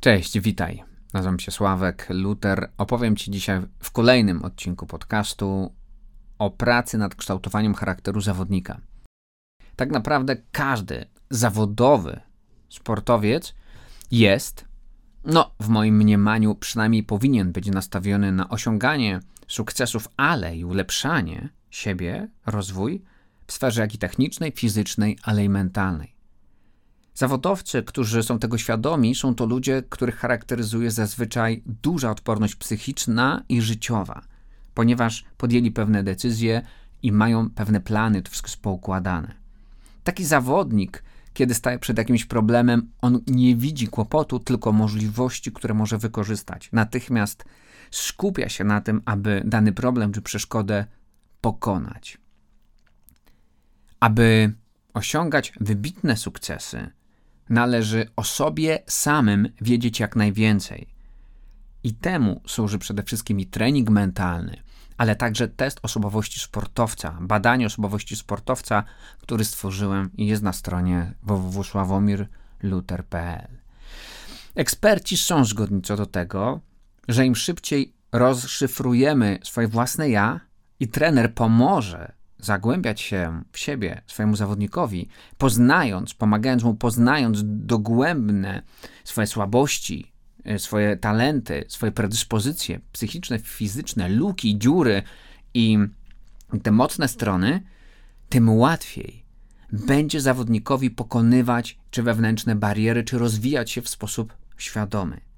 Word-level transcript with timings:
Cześć, 0.00 0.40
witaj. 0.40 0.82
Nazywam 1.12 1.38
się 1.38 1.50
Sławek 1.50 2.06
Luter. 2.10 2.70
Opowiem 2.78 3.16
Ci 3.16 3.30
dzisiaj 3.30 3.60
w 3.82 3.90
kolejnym 3.90 4.44
odcinku 4.44 4.86
podcastu 4.86 5.74
o 6.38 6.50
pracy 6.50 6.98
nad 6.98 7.14
kształtowaniem 7.14 7.74
charakteru 7.74 8.20
zawodnika. 8.20 8.80
Tak 9.76 9.90
naprawdę 9.90 10.36
każdy 10.52 11.04
zawodowy 11.30 12.20
sportowiec 12.68 13.54
jest, 14.10 14.64
no 15.24 15.54
w 15.60 15.68
moim 15.68 15.96
mniemaniu 15.96 16.54
przynajmniej 16.54 17.02
powinien 17.02 17.52
być 17.52 17.66
nastawiony 17.66 18.32
na 18.32 18.48
osiąganie 18.48 19.20
sukcesów, 19.48 20.08
ale 20.16 20.56
i 20.56 20.64
ulepszanie 20.64 21.48
siebie, 21.70 22.28
rozwój 22.46 23.02
w 23.46 23.52
sferze 23.52 23.80
jak 23.80 23.94
i 23.94 23.98
technicznej, 23.98 24.52
fizycznej, 24.52 25.18
ale 25.22 25.44
i 25.44 25.48
mentalnej. 25.48 26.19
Zawodowcy, 27.14 27.82
którzy 27.82 28.22
są 28.22 28.38
tego 28.38 28.58
świadomi, 28.58 29.14
są 29.14 29.34
to 29.34 29.46
ludzie, 29.46 29.82
których 29.88 30.16
charakteryzuje 30.16 30.90
zazwyczaj 30.90 31.62
duża 31.66 32.10
odporność 32.10 32.54
psychiczna 32.54 33.44
i 33.48 33.62
życiowa, 33.62 34.22
ponieważ 34.74 35.24
podjęli 35.36 35.70
pewne 35.70 36.02
decyzje 36.02 36.62
i 37.02 37.12
mają 37.12 37.50
pewne 37.50 37.80
plany, 37.80 38.22
to 38.22 38.30
wszystko 38.30 38.50
poukładane. 38.62 39.34
Taki 40.04 40.24
zawodnik, 40.24 41.02
kiedy 41.34 41.54
staje 41.54 41.78
przed 41.78 41.98
jakimś 41.98 42.24
problemem, 42.24 42.90
on 43.02 43.20
nie 43.26 43.56
widzi 43.56 43.88
kłopotu, 43.88 44.38
tylko 44.38 44.72
możliwości, 44.72 45.52
które 45.52 45.74
może 45.74 45.98
wykorzystać. 45.98 46.68
Natychmiast 46.72 47.44
skupia 47.90 48.48
się 48.48 48.64
na 48.64 48.80
tym, 48.80 49.02
aby 49.04 49.42
dany 49.44 49.72
problem 49.72 50.12
czy 50.12 50.22
przeszkodę 50.22 50.84
pokonać. 51.40 52.18
Aby 54.00 54.52
osiągać 54.94 55.52
wybitne 55.60 56.16
sukcesy, 56.16 56.90
należy 57.50 58.06
o 58.16 58.24
sobie 58.24 58.82
samym 58.86 59.48
wiedzieć 59.60 60.00
jak 60.00 60.16
najwięcej. 60.16 60.86
I 61.84 61.94
temu 61.94 62.40
służy 62.46 62.78
przede 62.78 63.02
wszystkim 63.02 63.40
i 63.40 63.46
trening 63.46 63.90
mentalny, 63.90 64.56
ale 64.96 65.16
także 65.16 65.48
test 65.48 65.80
osobowości 65.82 66.40
sportowca, 66.40 67.18
badanie 67.20 67.66
osobowości 67.66 68.16
sportowca, 68.16 68.84
który 69.18 69.44
stworzyłem 69.44 70.10
i 70.16 70.26
jest 70.26 70.42
na 70.42 70.52
stronie 70.52 71.14
www.sławomirluter.pl. 71.22 73.48
Eksperci 74.54 75.16
są 75.16 75.44
zgodni 75.44 75.82
co 75.82 75.96
do 75.96 76.06
tego, 76.06 76.60
że 77.08 77.26
im 77.26 77.36
szybciej 77.36 77.94
rozszyfrujemy 78.12 79.38
swoje 79.44 79.68
własne 79.68 80.10
ja 80.10 80.40
i 80.80 80.88
trener 80.88 81.34
pomoże 81.34 82.19
zagłębiać 82.44 83.00
się 83.00 83.42
w 83.52 83.58
siebie 83.58 84.02
swojemu 84.06 84.36
zawodnikowi, 84.36 85.08
poznając, 85.38 86.14
pomagając 86.14 86.62
mu, 86.62 86.74
poznając 86.74 87.38
dogłębne 87.44 88.62
swoje 89.04 89.26
słabości, 89.26 90.12
e, 90.44 90.58
swoje 90.58 90.96
talenty, 90.96 91.64
swoje 91.68 91.92
predyspozycje 91.92 92.80
psychiczne, 92.92 93.38
fizyczne, 93.38 94.08
luki, 94.08 94.58
dziury 94.58 95.02
i 95.54 95.78
te 96.62 96.70
mocne 96.70 97.08
strony, 97.08 97.62
tym 98.28 98.50
łatwiej 98.50 99.24
będzie 99.72 100.20
zawodnikowi 100.20 100.90
pokonywać 100.90 101.78
czy 101.90 102.02
wewnętrzne 102.02 102.56
bariery, 102.56 103.04
czy 103.04 103.18
rozwijać 103.18 103.70
się 103.70 103.82
w 103.82 103.88
sposób 103.88 104.32
świadomy. 104.58 105.29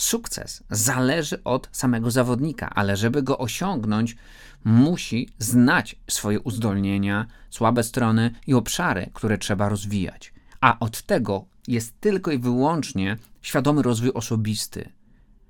Sukces 0.00 0.62
zależy 0.70 1.44
od 1.44 1.68
samego 1.72 2.10
zawodnika, 2.10 2.70
ale 2.74 2.96
żeby 2.96 3.22
go 3.22 3.38
osiągnąć, 3.38 4.16
musi 4.64 5.28
znać 5.38 5.96
swoje 6.08 6.40
uzdolnienia, 6.40 7.26
słabe 7.50 7.82
strony 7.82 8.30
i 8.46 8.54
obszary, 8.54 9.10
które 9.14 9.38
trzeba 9.38 9.68
rozwijać. 9.68 10.32
A 10.60 10.78
od 10.78 11.02
tego 11.02 11.44
jest 11.68 12.00
tylko 12.00 12.30
i 12.30 12.38
wyłącznie 12.38 13.16
świadomy 13.42 13.82
rozwój 13.82 14.12
osobisty. 14.12 14.92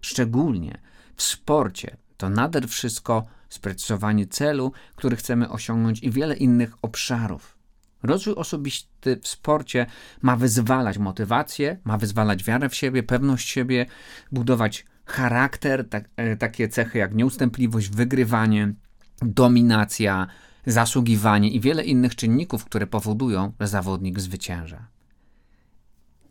Szczególnie 0.00 0.80
w 1.16 1.22
sporcie 1.22 1.96
to 2.16 2.28
nader 2.28 2.68
wszystko 2.68 3.26
sprecyzowanie 3.48 4.26
celu, 4.26 4.72
który 4.96 5.16
chcemy 5.16 5.48
osiągnąć 5.48 6.02
i 6.02 6.10
wiele 6.10 6.36
innych 6.36 6.74
obszarów. 6.82 7.59
Rozwój 8.02 8.34
osobisty 8.34 9.20
w 9.22 9.28
sporcie 9.28 9.86
ma 10.22 10.36
wyzwalać 10.36 10.98
motywację, 10.98 11.78
ma 11.84 11.98
wyzwalać 11.98 12.44
wiarę 12.44 12.68
w 12.68 12.74
siebie, 12.74 13.02
pewność 13.02 13.48
siebie, 13.48 13.86
budować 14.32 14.86
charakter, 15.06 15.88
tak, 15.88 16.08
e, 16.16 16.36
takie 16.36 16.68
cechy 16.68 16.98
jak 16.98 17.14
nieustępliwość, 17.14 17.88
wygrywanie, 17.88 18.74
dominacja, 19.22 20.26
zasługiwanie 20.66 21.50
i 21.50 21.60
wiele 21.60 21.84
innych 21.84 22.16
czynników, 22.16 22.64
które 22.64 22.86
powodują, 22.86 23.52
że 23.60 23.68
zawodnik 23.68 24.20
zwycięża. 24.20 24.88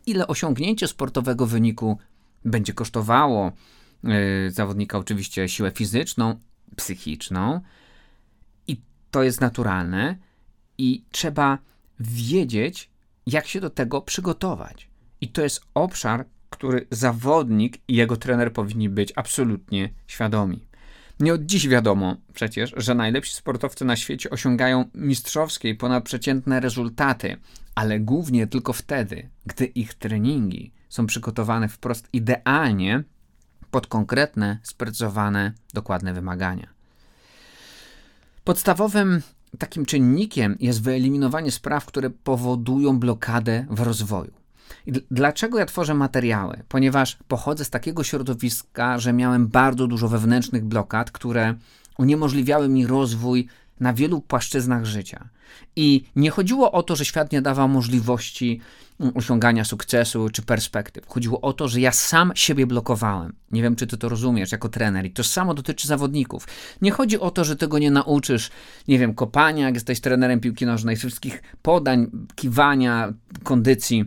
Ile 0.06 0.26
osiągnięcie 0.26 0.88
sportowego 0.88 1.46
wyniku 1.46 1.98
będzie 2.44 2.72
kosztowało 2.72 3.52
yy, 4.04 4.50
zawodnika, 4.50 4.98
oczywiście 4.98 5.48
siłę 5.48 5.70
fizyczną, 5.70 6.40
psychiczną, 6.76 7.60
i 8.66 8.82
to 9.10 9.22
jest 9.22 9.40
naturalne, 9.40 10.16
i 10.80 11.04
trzeba 11.10 11.58
wiedzieć, 12.00 12.90
jak 13.26 13.46
się 13.46 13.60
do 13.60 13.70
tego 13.70 14.02
przygotować. 14.02 14.88
I 15.20 15.28
to 15.28 15.42
jest 15.42 15.60
obszar, 15.74 16.26
który 16.50 16.86
zawodnik 16.90 17.78
i 17.88 17.94
jego 17.94 18.16
trener 18.16 18.52
powinni 18.52 18.88
być 18.88 19.12
absolutnie 19.16 19.92
świadomi. 20.06 20.66
Nie 21.20 21.34
od 21.34 21.46
dziś 21.46 21.68
wiadomo 21.68 22.16
przecież, 22.34 22.72
że 22.76 22.94
najlepsi 22.94 23.34
sportowcy 23.34 23.84
na 23.84 23.96
świecie 23.96 24.30
osiągają 24.30 24.84
mistrzowskie 24.94 25.68
i 25.68 25.74
ponadprzeciętne 25.74 26.60
rezultaty, 26.60 27.36
ale 27.74 28.00
głównie 28.00 28.46
tylko 28.46 28.72
wtedy, 28.72 29.28
gdy 29.46 29.64
ich 29.64 29.94
treningi 29.94 30.72
są 30.88 31.06
przygotowane 31.06 31.68
wprost 31.68 32.08
idealnie 32.12 33.04
pod 33.70 33.86
konkretne, 33.86 34.58
sprecyzowane, 34.62 35.52
dokładne 35.74 36.14
wymagania. 36.14 36.68
Podstawowym 38.44 39.22
takim 39.60 39.86
czynnikiem 39.86 40.56
jest 40.60 40.82
wyeliminowanie 40.82 41.50
spraw, 41.50 41.86
które 41.86 42.10
powodują 42.10 42.98
blokadę 42.98 43.66
w 43.70 43.80
rozwoju. 43.80 44.30
I 44.86 44.92
dlaczego 45.10 45.58
ja 45.58 45.66
tworzę 45.66 45.94
materiały? 45.94 46.62
Ponieważ 46.68 47.18
pochodzę 47.28 47.64
z 47.64 47.70
takiego 47.70 48.04
środowiska, 48.04 48.98
że 48.98 49.12
miałem 49.12 49.48
bardzo 49.48 49.86
dużo 49.86 50.08
wewnętrznych 50.08 50.64
blokad, 50.64 51.10
które 51.10 51.54
uniemożliwiały 51.98 52.68
mi 52.68 52.86
rozwój 52.86 53.48
na 53.80 53.92
wielu 53.92 54.20
płaszczyznach 54.20 54.84
życia. 54.84 55.28
I 55.76 56.04
nie 56.16 56.30
chodziło 56.30 56.72
o 56.72 56.82
to, 56.82 56.96
że 56.96 57.04
świat 57.04 57.32
nie 57.32 57.42
dawał 57.42 57.68
możliwości 57.68 58.60
mm, 59.00 59.16
osiągania 59.16 59.64
sukcesu 59.64 60.30
czy 60.30 60.42
perspektyw. 60.42 61.06
Chodziło 61.06 61.40
o 61.40 61.52
to, 61.52 61.68
że 61.68 61.80
ja 61.80 61.92
sam 61.92 62.32
siebie 62.34 62.66
blokowałem. 62.66 63.32
Nie 63.50 63.62
wiem, 63.62 63.76
czy 63.76 63.86
ty 63.86 63.96
to 63.96 64.08
rozumiesz 64.08 64.52
jako 64.52 64.68
trener, 64.68 65.06
i 65.06 65.10
to 65.10 65.24
samo 65.24 65.54
dotyczy 65.54 65.88
zawodników. 65.88 66.46
Nie 66.82 66.90
chodzi 66.90 67.20
o 67.20 67.30
to, 67.30 67.44
że 67.44 67.56
tego 67.56 67.78
nie 67.78 67.90
nauczysz, 67.90 68.50
nie 68.88 68.98
wiem, 68.98 69.14
kopania, 69.14 69.64
jak 69.64 69.74
jesteś 69.74 70.00
trenerem 70.00 70.40
piłki 70.40 70.66
nożnej, 70.66 70.96
wszystkich 70.96 71.42
podań, 71.62 72.10
kiwania, 72.34 73.12
kondycji 73.42 74.04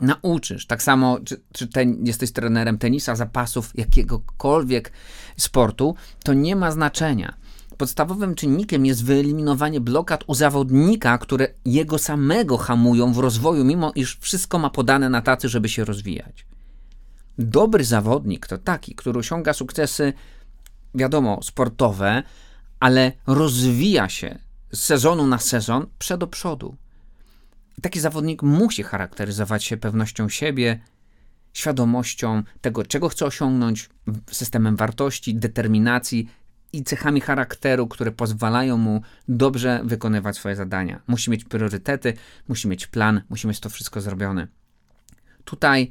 nauczysz. 0.00 0.66
Tak 0.66 0.82
samo, 0.82 1.18
czy, 1.24 1.40
czy 1.52 1.66
ten, 1.66 2.06
jesteś 2.06 2.32
trenerem 2.32 2.78
tenisa, 2.78 3.16
zapasów, 3.16 3.70
jakiegokolwiek 3.74 4.92
sportu, 5.36 5.94
to 6.24 6.34
nie 6.34 6.56
ma 6.56 6.70
znaczenia. 6.70 7.34
Podstawowym 7.78 8.34
czynnikiem 8.34 8.86
jest 8.86 9.04
wyeliminowanie 9.04 9.80
blokad 9.80 10.24
u 10.26 10.34
zawodnika, 10.34 11.18
które 11.18 11.48
jego 11.64 11.98
samego 11.98 12.56
hamują 12.56 13.12
w 13.12 13.18
rozwoju, 13.18 13.64
mimo 13.64 13.92
iż 13.94 14.18
wszystko 14.20 14.58
ma 14.58 14.70
podane 14.70 15.08
na 15.08 15.22
tacy, 15.22 15.48
żeby 15.48 15.68
się 15.68 15.84
rozwijać. 15.84 16.46
Dobry 17.38 17.84
zawodnik 17.84 18.46
to 18.46 18.58
taki, 18.58 18.94
który 18.94 19.18
osiąga 19.18 19.52
sukcesy, 19.52 20.12
wiadomo, 20.94 21.42
sportowe, 21.42 22.22
ale 22.80 23.12
rozwija 23.26 24.08
się 24.08 24.38
z 24.72 24.80
sezonu 24.82 25.26
na 25.26 25.38
sezon 25.38 25.86
przed 25.98 26.20
do 26.20 26.26
przodu. 26.26 26.76
Taki 27.82 28.00
zawodnik 28.00 28.42
musi 28.42 28.82
charakteryzować 28.82 29.64
się 29.64 29.76
pewnością 29.76 30.28
siebie, 30.28 30.80
świadomością 31.52 32.42
tego, 32.60 32.84
czego 32.84 33.08
chce 33.08 33.26
osiągnąć, 33.26 33.90
systemem 34.30 34.76
wartości, 34.76 35.34
determinacji 35.34 36.28
i 36.76 36.84
cechami 36.84 37.20
charakteru, 37.20 37.88
które 37.88 38.12
pozwalają 38.12 38.76
mu 38.76 39.02
dobrze 39.28 39.80
wykonywać 39.84 40.36
swoje 40.36 40.56
zadania. 40.56 41.00
Musi 41.06 41.30
mieć 41.30 41.44
priorytety, 41.44 42.14
musi 42.48 42.68
mieć 42.68 42.86
plan, 42.86 43.22
musi 43.28 43.48
mieć 43.48 43.60
to 43.60 43.70
wszystko 43.70 44.00
zrobione. 44.00 44.48
Tutaj 45.44 45.90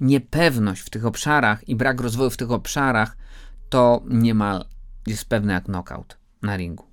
niepewność 0.00 0.82
w 0.82 0.90
tych 0.90 1.06
obszarach 1.06 1.68
i 1.68 1.76
brak 1.76 2.00
rozwoju 2.00 2.30
w 2.30 2.36
tych 2.36 2.50
obszarach 2.50 3.16
to 3.68 4.02
niemal 4.08 4.64
jest 5.06 5.24
pewne 5.24 5.52
jak 5.52 5.64
knockout 5.64 6.18
na 6.42 6.56
ringu. 6.56 6.84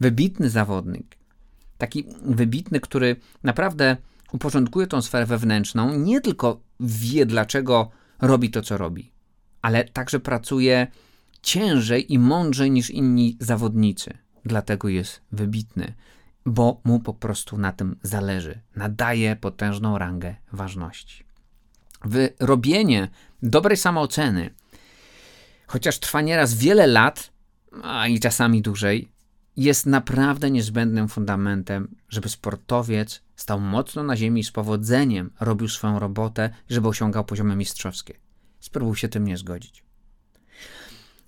Wybitny 0.00 0.50
zawodnik 0.50 1.22
taki 1.82 2.04
wybitny, 2.22 2.80
który 2.80 3.16
naprawdę 3.42 3.96
uporządkuje 4.32 4.86
tą 4.86 5.02
sferę 5.02 5.26
wewnętrzną, 5.26 5.98
nie 5.98 6.20
tylko 6.20 6.60
wie, 6.80 7.26
dlaczego 7.26 7.90
robi 8.20 8.50
to, 8.50 8.62
co 8.62 8.76
robi, 8.78 9.12
ale 9.62 9.84
także 9.84 10.20
pracuje 10.20 10.86
ciężej 11.42 12.12
i 12.12 12.18
mądrzej 12.18 12.70
niż 12.70 12.90
inni 12.90 13.36
zawodnicy. 13.40 14.18
Dlatego 14.44 14.88
jest 14.88 15.20
wybitny, 15.32 15.94
bo 16.46 16.80
mu 16.84 17.00
po 17.00 17.14
prostu 17.14 17.58
na 17.58 17.72
tym 17.72 17.96
zależy. 18.02 18.60
Nadaje 18.76 19.36
potężną 19.36 19.98
rangę 19.98 20.34
ważności. 20.52 21.24
Wyrobienie 22.04 23.08
dobrej 23.42 23.76
samooceny, 23.76 24.54
chociaż 25.66 25.98
trwa 25.98 26.20
nieraz 26.20 26.54
wiele 26.54 26.86
lat, 26.86 27.32
a 27.82 28.08
i 28.08 28.20
czasami 28.20 28.62
dłużej, 28.62 29.08
jest 29.56 29.86
naprawdę 29.86 30.50
niezbędnym 30.50 31.08
fundamentem, 31.08 31.94
żeby 32.08 32.28
sportowiec 32.28 33.22
stał 33.36 33.60
mocno 33.60 34.02
na 34.02 34.16
ziemi 34.16 34.40
i 34.40 34.44
z 34.44 34.50
powodzeniem 34.50 35.30
robił 35.40 35.68
swoją 35.68 35.98
robotę, 35.98 36.50
żeby 36.70 36.88
osiągał 36.88 37.24
poziomy 37.24 37.56
mistrzowskie. 37.56 38.14
Spróbuj 38.60 38.96
się 38.96 39.08
tym 39.08 39.24
nie 39.24 39.36
zgodzić. 39.36 39.81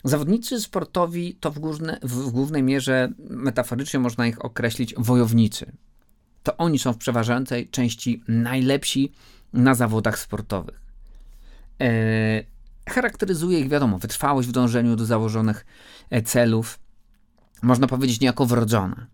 Zawodnicy 0.04 0.60
sportowi 0.60 1.34
to 1.40 1.50
w, 1.50 1.58
główne, 1.58 1.98
w 2.02 2.30
głównej 2.30 2.62
mierze 2.62 3.12
metaforycznie 3.30 4.00
można 4.00 4.26
ich 4.26 4.44
określić 4.44 4.94
wojownicy. 4.98 5.72
To 6.42 6.56
oni 6.56 6.78
są 6.78 6.92
w 6.92 6.98
przeważającej 6.98 7.68
części 7.68 8.22
najlepsi 8.28 9.12
na 9.52 9.74
zawodach 9.74 10.18
sportowych. 10.18 10.80
E, 11.80 12.44
charakteryzuje 12.88 13.60
ich, 13.60 13.68
wiadomo, 13.68 13.98
wytrwałość 13.98 14.48
w 14.48 14.52
dążeniu 14.52 14.96
do 14.96 15.04
założonych 15.04 15.66
e, 16.10 16.22
celów, 16.22 16.78
można 17.62 17.86
powiedzieć 17.86 18.20
niejako 18.20 18.46
wrodzona. 18.46 19.06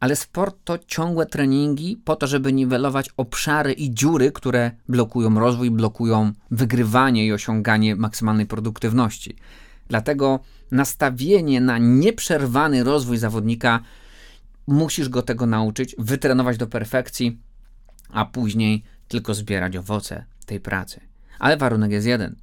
Ale 0.00 0.16
sport 0.16 0.56
to 0.64 0.78
ciągłe 0.78 1.26
treningi 1.26 1.96
po 2.04 2.16
to, 2.16 2.26
żeby 2.26 2.52
niwelować 2.52 3.10
obszary 3.16 3.72
i 3.72 3.94
dziury, 3.94 4.32
które 4.32 4.70
blokują 4.88 5.40
rozwój, 5.40 5.70
blokują 5.70 6.32
wygrywanie 6.50 7.26
i 7.26 7.32
osiąganie 7.32 7.96
maksymalnej 7.96 8.46
produktywności. 8.46 9.36
Dlatego 9.90 10.40
nastawienie 10.70 11.60
na 11.60 11.78
nieprzerwany 11.78 12.84
rozwój 12.84 13.18
zawodnika 13.18 13.80
musisz 14.66 15.08
go 15.08 15.22
tego 15.22 15.46
nauczyć, 15.46 15.96
wytrenować 15.98 16.56
do 16.56 16.66
perfekcji, 16.66 17.40
a 18.08 18.24
później 18.24 18.82
tylko 19.08 19.34
zbierać 19.34 19.76
owoce 19.76 20.24
tej 20.46 20.60
pracy. 20.60 21.00
Ale 21.38 21.56
warunek 21.56 21.90
jest 21.90 22.06
jeden. 22.06 22.36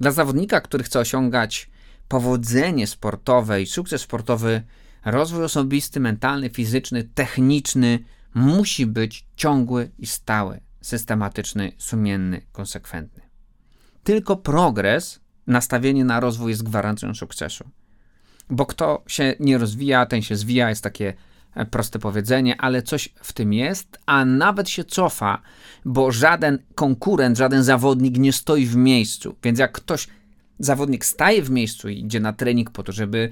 Dla 0.00 0.10
zawodnika, 0.10 0.60
który 0.60 0.84
chce 0.84 1.00
osiągać 1.00 1.70
powodzenie 2.08 2.86
sportowe 2.86 3.62
i 3.62 3.66
sukces 3.66 4.02
sportowy, 4.02 4.62
rozwój 5.04 5.44
osobisty, 5.44 6.00
mentalny, 6.00 6.50
fizyczny, 6.50 7.04
techniczny 7.04 7.98
musi 8.34 8.86
być 8.86 9.26
ciągły 9.36 9.90
i 9.98 10.06
stały, 10.06 10.60
systematyczny, 10.80 11.72
sumienny, 11.78 12.40
konsekwentny. 12.52 13.22
Tylko 14.04 14.36
progres, 14.36 15.20
nastawienie 15.46 16.04
na 16.04 16.20
rozwój 16.20 16.50
jest 16.50 16.62
gwarancją 16.62 17.14
sukcesu. 17.14 17.70
Bo 18.50 18.66
kto 18.66 19.02
się 19.06 19.34
nie 19.40 19.58
rozwija, 19.58 20.06
ten 20.06 20.22
się 20.22 20.36
zwija, 20.36 20.68
jest 20.68 20.82
takie 20.82 21.14
e, 21.54 21.66
proste 21.66 21.98
powiedzenie, 21.98 22.60
ale 22.60 22.82
coś 22.82 23.08
w 23.22 23.32
tym 23.32 23.52
jest, 23.52 23.98
a 24.06 24.24
nawet 24.24 24.68
się 24.68 24.84
cofa, 24.84 25.42
bo 25.84 26.12
żaden 26.12 26.58
konkurent, 26.74 27.38
żaden 27.38 27.64
zawodnik 27.64 28.18
nie 28.18 28.32
stoi 28.32 28.66
w 28.66 28.76
miejscu. 28.76 29.36
Więc 29.42 29.58
jak 29.58 29.72
ktoś 29.72 30.08
zawodnik 30.58 31.04
staje 31.04 31.42
w 31.42 31.50
miejscu 31.50 31.88
i 31.88 31.98
idzie 31.98 32.20
na 32.20 32.32
trening 32.32 32.70
po 32.70 32.82
to, 32.82 32.92
żeby 32.92 33.28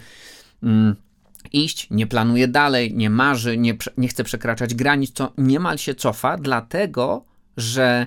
mm, 0.62 0.96
iść, 1.52 1.90
nie 1.90 2.06
planuje 2.06 2.48
dalej, 2.48 2.94
nie 2.94 3.10
marzy, 3.10 3.58
nie, 3.58 3.76
nie 3.96 4.08
chce 4.08 4.24
przekraczać 4.24 4.74
granic, 4.74 5.12
to 5.12 5.32
niemal 5.38 5.78
się 5.78 5.94
cofa, 5.94 6.36
dlatego 6.36 7.24
że 7.56 8.06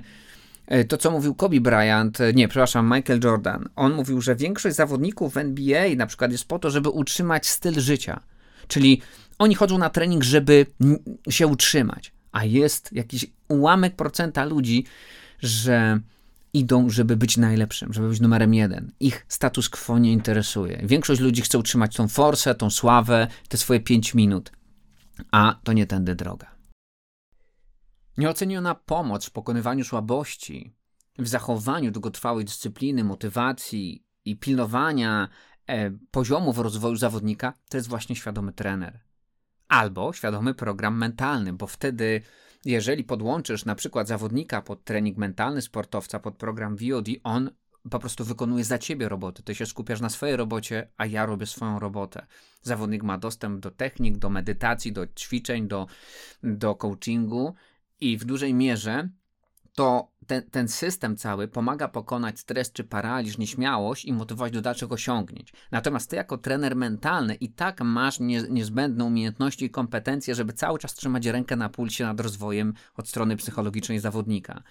to, 0.87 0.97
co 0.97 1.11
mówił 1.11 1.35
Kobe 1.35 1.61
Bryant, 1.61 2.21
e, 2.21 2.33
nie, 2.33 2.47
przepraszam, 2.47 2.93
Michael 2.95 3.19
Jordan, 3.23 3.69
on 3.75 3.93
mówił, 3.93 4.21
że 4.21 4.35
większość 4.35 4.75
zawodników 4.75 5.33
w 5.33 5.37
NBA 5.37 5.95
na 5.95 6.07
przykład 6.07 6.31
jest 6.31 6.47
po 6.47 6.59
to, 6.59 6.69
żeby 6.69 6.89
utrzymać 6.89 7.47
styl 7.47 7.79
życia. 7.79 8.19
Czyli 8.67 9.01
oni 9.39 9.55
chodzą 9.55 9.77
na 9.77 9.89
trening, 9.89 10.23
żeby 10.23 10.65
się 11.29 11.47
utrzymać, 11.47 12.11
a 12.31 12.45
jest 12.45 12.93
jakiś 12.93 13.25
ułamek 13.47 13.95
procenta 13.95 14.45
ludzi, 14.45 14.85
że 15.39 15.99
idą, 16.53 16.89
żeby 16.89 17.17
być 17.17 17.37
najlepszym, 17.37 17.93
żeby 17.93 18.09
być 18.09 18.19
numerem 18.19 18.53
jeden. 18.53 18.91
Ich 18.99 19.25
status 19.27 19.69
quo 19.69 19.99
nie 19.99 20.11
interesuje. 20.11 20.81
Większość 20.83 21.21
ludzi 21.21 21.41
chce 21.41 21.57
utrzymać 21.57 21.95
tą 21.95 22.07
forsę, 22.07 22.55
tą 22.55 22.69
sławę, 22.69 23.27
te 23.49 23.57
swoje 23.57 23.79
pięć 23.79 24.13
minut. 24.13 24.51
A 25.31 25.55
to 25.63 25.73
nie 25.73 25.87
tędy 25.87 26.15
droga. 26.15 26.52
Nieoceniona 28.17 28.75
pomoc 28.75 29.25
w 29.25 29.31
pokonywaniu 29.31 29.83
słabości, 29.83 30.73
w 31.19 31.27
zachowaniu 31.27 31.91
długotrwałej 31.91 32.45
dyscypliny, 32.45 33.03
motywacji 33.03 34.05
i 34.25 34.37
pilnowania 34.37 35.29
e, 35.67 35.91
poziomów 36.11 36.57
rozwoju 36.57 36.95
zawodnika 36.95 37.53
to 37.69 37.77
jest 37.77 37.89
właśnie 37.89 38.15
świadomy 38.15 38.53
trener. 38.53 38.99
Albo 39.67 40.13
świadomy 40.13 40.53
program 40.53 40.97
mentalny, 40.97 41.53
bo 41.53 41.67
wtedy 41.67 42.21
jeżeli 42.65 43.03
podłączysz 43.03 43.65
na 43.65 43.75
przykład 43.75 44.07
zawodnika 44.07 44.61
pod 44.61 44.83
trening 44.83 45.17
mentalny 45.17 45.61
sportowca, 45.61 46.19
pod 46.19 46.35
program 46.35 46.75
VOD, 46.75 47.07
on 47.23 47.49
po 47.89 47.99
prostu 47.99 48.25
wykonuje 48.25 48.63
za 48.63 48.77
ciebie 48.77 49.09
roboty. 49.09 49.43
Ty 49.43 49.55
się 49.55 49.65
skupiasz 49.65 50.01
na 50.01 50.09
swojej 50.09 50.35
robocie, 50.35 50.87
a 50.97 51.05
ja 51.05 51.25
robię 51.25 51.45
swoją 51.45 51.79
robotę. 51.79 52.25
Zawodnik 52.61 53.03
ma 53.03 53.17
dostęp 53.17 53.59
do 53.59 53.71
technik, 53.71 54.17
do 54.17 54.29
medytacji, 54.29 54.93
do 54.93 55.07
ćwiczeń, 55.07 55.67
do, 55.67 55.87
do 56.43 56.75
coachingu 56.75 57.53
i 58.03 58.17
w 58.17 58.25
dużej 58.25 58.53
mierze 58.53 59.09
to 59.75 60.13
ten, 60.27 60.49
ten 60.49 60.67
system 60.67 61.17
cały 61.17 61.47
pomaga 61.47 61.87
pokonać 61.87 62.39
stres 62.39 62.71
czy 62.71 62.83
paraliż, 62.83 63.37
nieśmiałość 63.37 64.05
i 64.05 64.13
motywować 64.13 64.53
do 64.53 64.61
dalszych 64.61 64.91
osiągnięć. 64.91 65.53
Natomiast 65.71 66.09
ty 66.09 66.15
jako 66.15 66.37
trener 66.37 66.75
mentalny 66.75 67.35
i 67.35 67.49
tak 67.49 67.81
masz 67.81 68.19
nie, 68.19 68.41
niezbędne 68.41 69.03
umiejętności 69.03 69.65
i 69.65 69.69
kompetencje, 69.69 70.35
żeby 70.35 70.53
cały 70.53 70.79
czas 70.79 70.93
trzymać 70.93 71.25
rękę 71.25 71.55
na 71.55 71.69
pulsie 71.69 72.03
nad 72.03 72.19
rozwojem 72.19 72.73
od 72.95 73.09
strony 73.09 73.37
psychologicznej 73.37 73.99
zawodnika. 73.99 74.63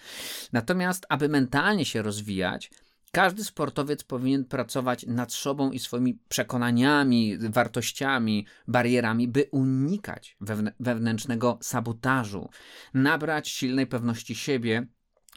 Natomiast 0.52 1.06
aby 1.08 1.28
mentalnie 1.28 1.84
się 1.84 2.02
rozwijać, 2.02 2.70
każdy 3.12 3.44
sportowiec 3.44 4.04
powinien 4.04 4.44
pracować 4.44 5.06
nad 5.06 5.32
sobą 5.32 5.70
i 5.70 5.78
swoimi 5.78 6.18
przekonaniami, 6.28 7.38
wartościami, 7.38 8.46
barierami, 8.68 9.28
by 9.28 9.48
unikać 9.50 10.36
wewnętrznego 10.80 11.58
sabotażu, 11.62 12.48
nabrać 12.94 13.48
silnej 13.48 13.86
pewności 13.86 14.34
siebie 14.34 14.86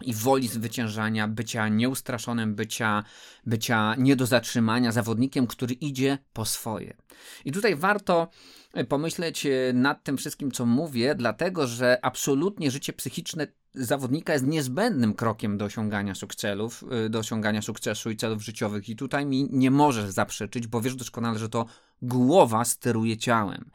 i 0.02 0.14
woli 0.14 0.48
zwyciężania, 0.48 1.28
bycia 1.28 1.68
nieustraszonym, 1.68 2.56
bycia, 2.56 3.04
bycia 3.46 3.96
nie 3.98 4.16
do 4.16 4.26
zatrzymania, 4.26 4.92
zawodnikiem, 4.92 5.48
który 5.48 5.74
idzie 5.74 6.18
po 6.34 6.46
swoje. 6.46 6.98
I 7.46 7.52
tutaj 7.52 7.76
warto 7.76 8.28
e, 8.74 8.86
pomyśleć 8.86 9.46
e, 9.46 9.74
nad 9.74 10.04
tym 10.04 10.18
wszystkim, 10.18 10.52
co 10.52 10.66
mówię, 10.66 11.16
dlatego 11.16 11.68
że 11.68 12.00
absolutnie 12.02 12.72
życie 12.72 12.94
psychiczne 12.94 13.48
zawodnika 13.78 14.34
jest 14.34 14.46
niezbędnym 14.46 15.14
krokiem 15.14 15.58
do 15.58 15.66
osiągania 15.66 16.16
sukcesów, 16.16 16.84
e, 17.06 17.10
do 17.10 17.20
osiągania 17.20 17.62
sukcesu 17.62 18.10
i 18.10 18.18
celów 18.18 18.44
życiowych. 18.44 18.90
I 18.90 18.96
tutaj 18.96 19.26
mi 19.26 19.48
nie 19.52 19.72
możesz 19.72 20.10
zaprzeczyć, 20.10 20.68
bo 20.68 20.82
wiesz 20.82 20.96
doskonale, 20.96 21.40
że 21.40 21.50
to 21.50 21.66
głowa 22.02 22.66
steruje 22.66 23.18
ciałem. 23.18 23.72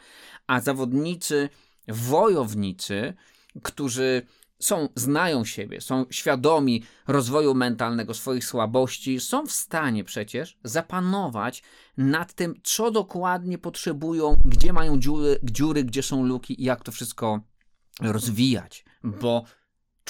A 0.46 0.60
zawodnicy, 0.60 1.48
wojownicy, 1.88 3.14
którzy 3.62 4.22
są, 4.60 4.88
znają 4.94 5.44
siebie, 5.44 5.80
są 5.80 6.06
świadomi 6.10 6.82
rozwoju 7.06 7.54
mentalnego, 7.54 8.14
swoich 8.14 8.44
słabości, 8.44 9.20
są 9.20 9.46
w 9.46 9.52
stanie 9.52 10.04
przecież 10.04 10.58
zapanować 10.64 11.62
nad 11.96 12.34
tym, 12.34 12.54
co 12.62 12.90
dokładnie 12.90 13.58
potrzebują, 13.58 14.36
gdzie 14.44 14.72
mają 14.72 14.98
dziury, 14.98 15.40
dziury 15.42 15.84
gdzie 15.84 16.02
są 16.02 16.24
luki 16.24 16.62
i 16.62 16.64
jak 16.64 16.84
to 16.84 16.92
wszystko 16.92 17.40
rozwijać, 18.00 18.84
bo 19.04 19.44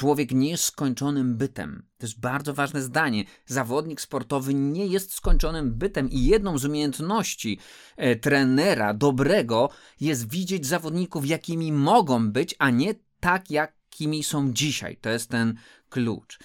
Człowiek 0.00 0.32
nie 0.32 0.50
jest 0.50 0.64
skończonym 0.64 1.36
bytem. 1.36 1.82
To 1.98 2.06
jest 2.06 2.20
bardzo 2.20 2.54
ważne 2.54 2.82
zdanie. 2.82 3.24
Zawodnik 3.46 4.00
sportowy 4.00 4.54
nie 4.54 4.86
jest 4.86 5.14
skończonym 5.14 5.74
bytem 5.74 6.10
i 6.10 6.24
jedną 6.24 6.58
z 6.58 6.64
umiejętności 6.64 7.58
e, 7.96 8.16
trenera 8.16 8.94
dobrego 8.94 9.70
jest 10.00 10.30
widzieć 10.30 10.66
zawodników, 10.66 11.26
jakimi 11.26 11.72
mogą 11.72 12.32
być, 12.32 12.54
a 12.58 12.70
nie 12.70 12.94
tak, 13.20 13.50
jak 13.50 13.80
jakimi 13.90 14.24
są 14.24 14.52
dzisiaj. 14.52 14.96
To 14.96 15.10
jest 15.10 15.30
ten 15.30 15.54
klucz. 15.88 16.38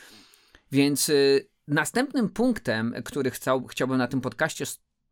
Więc 0.72 1.10
y, 1.10 1.50
następnym 1.68 2.30
punktem, 2.30 2.96
który 3.06 3.32
chciał, 3.32 3.68
chciałbym 3.68 3.98
na 3.98 4.08
tym 4.08 4.22
podcaście 4.22 4.66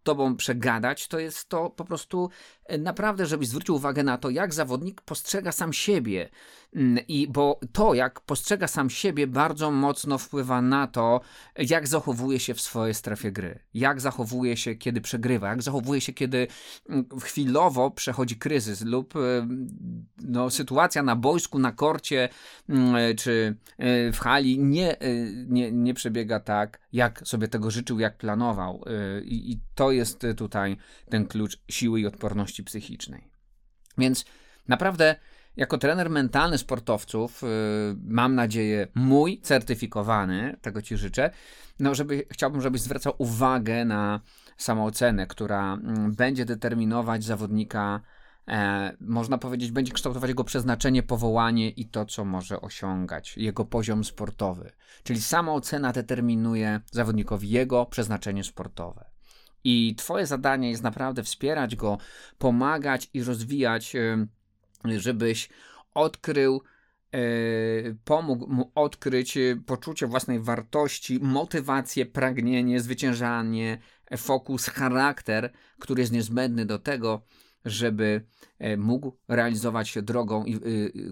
Tobą 0.03 0.35
przegadać, 0.35 1.07
to 1.07 1.19
jest 1.19 1.49
to 1.49 1.69
po 1.69 1.85
prostu 1.85 2.29
y, 2.71 2.77
naprawdę, 2.77 3.25
żebyś 3.25 3.47
zwrócił 3.47 3.75
uwagę 3.75 4.03
na 4.03 4.17
to, 4.17 4.29
jak 4.29 4.53
zawodnik 4.53 5.01
postrzega 5.01 5.51
sam 5.51 5.73
siebie, 5.73 6.29
Mm, 6.75 7.03
I 7.07 7.27
bo 7.27 7.59
to, 7.71 7.93
jak 7.93 8.21
postrzega 8.21 8.67
sam 8.67 8.89
siebie, 8.89 9.27
bardzo 9.27 9.71
mocno 9.71 10.17
wpływa 10.17 10.61
na 10.61 10.87
to, 10.87 11.21
jak 11.57 11.87
zachowuje 11.87 12.39
się 12.39 12.53
w 12.53 12.61
swojej 12.61 12.93
strefie 12.93 13.31
gry. 13.31 13.59
Jak 13.73 14.01
zachowuje 14.01 14.57
się, 14.57 14.75
kiedy 14.75 15.01
przegrywa, 15.01 15.49
jak 15.49 15.61
zachowuje 15.61 16.01
się, 16.01 16.13
kiedy 16.13 16.47
mm, 16.89 17.05
chwilowo 17.21 17.91
przechodzi 17.91 18.35
kryzys 18.35 18.81
lub 18.81 19.15
y, 19.15 19.19
no, 20.17 20.49
sytuacja 20.49 21.03
na 21.03 21.15
boisku, 21.15 21.59
na 21.59 21.71
korcie 21.71 22.29
mm, 22.69 23.15
czy 23.15 23.55
y, 23.79 24.11
w 24.11 24.19
hali 24.19 24.59
nie, 24.59 24.97
nie, 25.47 25.71
nie 25.71 25.93
przebiega 25.93 26.39
tak, 26.39 26.79
jak 26.93 27.21
sobie 27.27 27.47
tego 27.47 27.71
życzył, 27.71 27.99
jak 27.99 28.17
planował. 28.17 28.85
I, 29.23 29.51
I 29.51 29.59
to 29.75 29.91
jest 29.95 30.25
tutaj 30.37 30.77
ten 31.09 31.27
klucz 31.27 31.59
siły 31.69 31.99
i 31.99 32.07
odporności 32.07 32.63
psychicznej. 32.63 33.31
Więc 33.97 34.25
naprawdę 34.67 35.15
jako 35.57 35.77
trener 35.77 36.09
mentalny 36.09 36.57
sportowców, 36.57 37.43
y, 37.43 37.47
mam 38.03 38.35
nadzieję, 38.35 38.87
mój, 38.95 39.41
certyfikowany, 39.41 40.57
tego 40.61 40.81
Ci 40.81 40.97
życzę, 40.97 41.31
no 41.79 41.95
żeby, 41.95 42.25
chciałbym, 42.31 42.61
żebyś 42.61 42.81
zwracał 42.81 43.13
uwagę 43.17 43.85
na 43.85 44.19
samoocenę, 44.57 45.27
która 45.27 45.73
mm, 45.73 46.15
będzie 46.15 46.45
determinować 46.45 47.23
zawodnika, 47.23 48.01
e, 48.47 48.97
można 48.99 49.37
powiedzieć, 49.37 49.71
będzie 49.71 49.91
kształtować 49.91 50.29
jego 50.29 50.43
przeznaczenie, 50.43 51.03
powołanie 51.03 51.69
i 51.69 51.85
to, 51.85 52.05
co 52.05 52.25
może 52.25 52.61
osiągać, 52.61 53.37
jego 53.37 53.65
poziom 53.65 54.03
sportowy. 54.03 54.71
Czyli 55.03 55.21
samoocena 55.21 55.91
determinuje 55.91 56.81
zawodnikowi 56.91 57.49
jego 57.49 57.85
przeznaczenie 57.85 58.43
sportowe. 58.43 59.12
I 59.63 59.95
Twoje 59.97 60.27
zadanie 60.27 60.69
jest 60.69 60.83
naprawdę 60.83 61.23
wspierać 61.23 61.75
go, 61.75 61.97
pomagać 62.37 63.09
i 63.13 63.23
rozwijać, 63.23 63.93
żebyś 64.97 65.49
odkrył, 65.93 66.61
e, 67.11 67.19
pomógł 68.05 68.47
mu 68.47 68.71
odkryć 68.75 69.37
poczucie 69.65 70.07
własnej 70.07 70.39
wartości, 70.39 71.19
motywację, 71.19 72.05
pragnienie, 72.05 72.79
zwyciężanie, 72.79 73.77
fokus, 74.17 74.65
charakter, 74.65 75.51
który 75.79 76.01
jest 76.01 76.13
niezbędny 76.13 76.65
do 76.65 76.79
tego, 76.79 77.21
żeby 77.65 78.25
e, 78.59 78.77
mógł 78.77 79.17
realizować 79.27 79.89
się 79.89 80.01
drogą, 80.01 80.45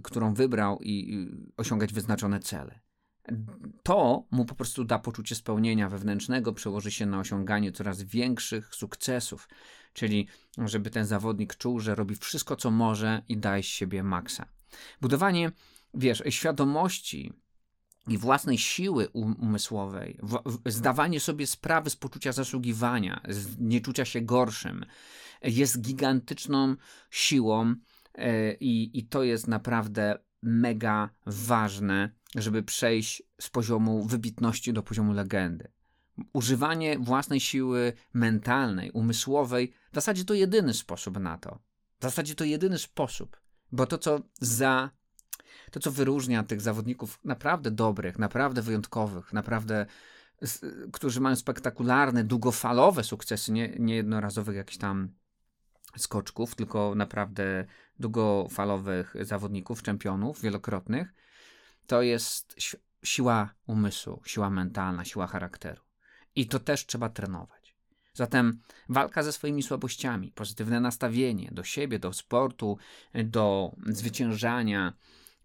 którą 0.03 0.33
wybrał 0.33 0.79
i 0.81 1.27
osiągać 1.57 1.93
wyznaczone 1.93 2.39
cele 2.39 2.90
to 3.83 4.25
mu 4.31 4.45
po 4.45 4.55
prostu 4.55 4.83
da 4.83 4.99
poczucie 4.99 5.35
spełnienia 5.35 5.89
wewnętrznego, 5.89 6.53
przełoży 6.53 6.91
się 6.91 7.05
na 7.05 7.19
osiąganie 7.19 7.71
coraz 7.71 8.01
większych 8.01 8.75
sukcesów. 8.75 9.49
Czyli, 9.93 10.27
żeby 10.57 10.89
ten 10.89 11.05
zawodnik 11.05 11.55
czuł, 11.55 11.79
że 11.79 11.95
robi 11.95 12.15
wszystko, 12.15 12.55
co 12.55 12.71
może 12.71 13.21
i 13.29 13.37
daje 13.37 13.63
z 13.63 13.65
siebie 13.65 14.03
maksa. 14.03 14.45
Budowanie, 15.01 15.51
wiesz, 15.93 16.23
świadomości 16.29 17.33
i 18.07 18.17
własnej 18.17 18.57
siły 18.57 19.09
umysłowej, 19.09 20.19
zdawanie 20.65 21.19
sobie 21.19 21.47
sprawy 21.47 21.89
z 21.89 21.95
poczucia 21.95 22.31
zasługiwania, 22.31 23.21
z 23.29 23.57
nieczucia 23.59 24.05
się 24.05 24.21
gorszym, 24.21 24.85
jest 25.41 25.81
gigantyczną 25.81 26.75
siłą 27.09 27.75
e, 28.15 28.53
i 28.53 29.07
to 29.09 29.23
jest 29.23 29.47
naprawdę 29.47 30.19
mega 30.41 31.09
ważne 31.25 32.20
żeby 32.35 32.63
przejść 32.63 33.23
z 33.41 33.49
poziomu 33.49 34.03
wybitności 34.03 34.73
do 34.73 34.83
poziomu 34.83 35.13
legendy. 35.13 35.71
Używanie 36.33 36.99
własnej 36.99 37.39
siły 37.39 37.93
mentalnej, 38.13 38.91
umysłowej, 38.91 39.73
w 39.91 39.95
zasadzie 39.95 40.25
to 40.25 40.33
jedyny 40.33 40.73
sposób 40.73 41.19
na 41.19 41.37
to. 41.37 41.59
W 41.99 42.03
zasadzie 42.03 42.35
to 42.35 42.43
jedyny 42.43 42.77
sposób, 42.77 43.41
bo 43.71 43.85
to, 43.85 43.97
co 43.97 44.19
za. 44.39 44.89
To, 45.71 45.79
co 45.79 45.91
wyróżnia 45.91 46.43
tych 46.43 46.61
zawodników 46.61 47.19
naprawdę 47.23 47.71
dobrych, 47.71 48.19
naprawdę 48.19 48.61
wyjątkowych, 48.61 49.33
naprawdę, 49.33 49.85
którzy 50.93 51.21
mają 51.21 51.35
spektakularne, 51.35 52.23
długofalowe 52.23 53.03
sukcesy, 53.03 53.51
nie, 53.51 53.75
nie 53.79 53.95
jednorazowych 53.95 54.55
jakichś 54.55 54.77
tam 54.77 55.09
skoczków, 55.97 56.55
tylko 56.55 56.95
naprawdę 56.95 57.65
długofalowych 57.99 59.15
zawodników, 59.21 59.83
czempionów 59.83 60.41
wielokrotnych, 60.41 61.13
to 61.87 62.01
jest 62.01 62.55
siła 63.03 63.53
umysłu, 63.67 64.21
siła 64.25 64.49
mentalna, 64.49 65.05
siła 65.05 65.27
charakteru. 65.27 65.81
I 66.35 66.47
to 66.47 66.59
też 66.59 66.85
trzeba 66.85 67.09
trenować. 67.09 67.75
Zatem 68.13 68.61
walka 68.89 69.23
ze 69.23 69.31
swoimi 69.31 69.63
słabościami, 69.63 70.31
pozytywne 70.31 70.79
nastawienie 70.79 71.49
do 71.51 71.63
siebie, 71.63 71.99
do 71.99 72.13
sportu, 72.13 72.77
do 73.25 73.75
zwyciężania, 73.85 74.93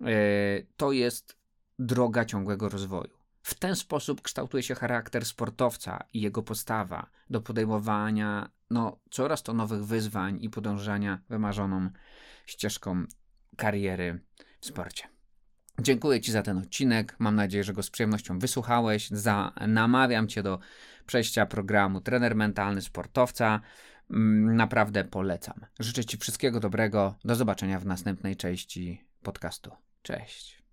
e, 0.01 0.07
to 0.77 0.93
jest 0.93 1.37
droga 1.79 2.25
ciągłego 2.25 2.69
rozwoju. 2.69 3.17
W 3.43 3.55
ten 3.55 3.77
sposób 3.77 4.23
kształtuje 4.23 4.63
się 4.63 4.75
charakter 4.75 5.25
sportowca 5.25 6.05
i 6.13 6.21
jego 6.21 6.43
postawa 6.43 7.11
do 7.31 7.41
podejmowania 7.41 8.51
no, 8.71 8.99
coraz 9.11 9.43
to 9.43 9.55
nowych 9.55 9.85
wyzwań 9.85 10.39
i 10.41 10.51
podążania 10.51 11.19
wymarzoną 11.29 11.91
ścieżką 12.47 13.05
kariery 13.57 14.21
w 14.61 14.67
sporcie. 14.67 15.16
Dziękuję 15.81 16.21
Ci 16.21 16.33
za 16.33 16.43
ten 16.43 16.59
odcinek. 16.59 17.17
Mam 17.19 17.37
nadzieję, 17.37 17.65
że 17.65 17.73
go 17.73 17.83
z 17.83 17.91
przyjemnością 17.91 18.39
wysłuchałeś. 18.39 19.11
Za, 19.11 19.53
namawiam 19.69 20.29
Cię 20.29 20.43
do 20.43 20.59
przejścia 21.07 21.47
programu 21.47 22.01
Trener 22.01 22.37
Mentalny 22.37 22.83
Sportowca. 22.83 23.61
Mm, 24.11 24.57
naprawdę 24.57 25.05
polecam. 25.05 25.67
Życzę 25.81 26.05
Ci 26.05 26.17
wszystkiego 26.17 26.61
dobrego. 26.61 27.15
Do 27.25 27.35
zobaczenia 27.35 27.81
w 27.81 27.87
następnej 27.87 28.37
części 28.37 29.05
podcastu. 29.23 29.71
Cześć. 30.03 30.66